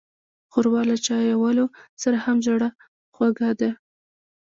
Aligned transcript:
ښوروا 0.51 0.81
له 0.89 0.95
چايوالو 1.05 1.65
سره 2.01 2.17
هم 2.25 2.37
زړهخوږې 2.45 3.51
ده. 3.59 3.69